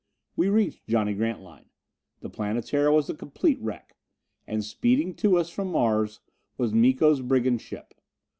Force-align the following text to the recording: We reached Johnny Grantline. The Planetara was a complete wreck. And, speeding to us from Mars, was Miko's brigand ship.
We 0.35 0.49
reached 0.49 0.87
Johnny 0.87 1.13
Grantline. 1.13 1.69
The 2.21 2.29
Planetara 2.31 2.91
was 2.91 3.07
a 3.07 3.13
complete 3.13 3.61
wreck. 3.61 3.95
And, 4.47 4.65
speeding 4.65 5.13
to 5.17 5.37
us 5.37 5.51
from 5.51 5.67
Mars, 5.71 6.21
was 6.57 6.73
Miko's 6.73 7.21
brigand 7.21 7.61
ship. 7.61 7.93